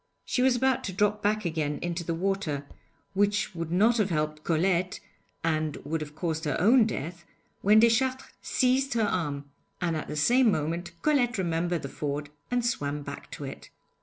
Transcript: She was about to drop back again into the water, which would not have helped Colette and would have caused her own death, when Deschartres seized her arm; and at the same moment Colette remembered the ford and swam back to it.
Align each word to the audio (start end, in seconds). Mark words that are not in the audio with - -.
She 0.25 0.41
was 0.41 0.55
about 0.55 0.83
to 0.85 0.93
drop 0.93 1.21
back 1.21 1.45
again 1.45 1.77
into 1.83 2.03
the 2.03 2.15
water, 2.15 2.65
which 3.13 3.53
would 3.53 3.71
not 3.71 3.97
have 3.97 4.09
helped 4.09 4.43
Colette 4.43 4.99
and 5.43 5.77
would 5.85 6.01
have 6.01 6.15
caused 6.15 6.45
her 6.45 6.57
own 6.59 6.87
death, 6.87 7.23
when 7.61 7.79
Deschartres 7.79 8.27
seized 8.41 8.95
her 8.95 9.03
arm; 9.03 9.45
and 9.79 9.95
at 9.95 10.07
the 10.07 10.15
same 10.15 10.49
moment 10.51 10.91
Colette 11.03 11.37
remembered 11.37 11.83
the 11.83 11.87
ford 11.87 12.29
and 12.49 12.65
swam 12.65 13.03
back 13.03 13.29
to 13.33 13.43
it. 13.43 13.69